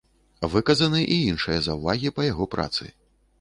Выказаны 0.53 1.01
і 1.15 1.17
іншыя 1.31 1.59
заўвагі 1.67 2.13
па 2.17 2.27
яго 2.31 2.49
працы. 2.57 2.91